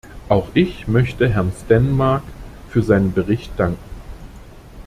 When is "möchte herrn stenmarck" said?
0.87-2.23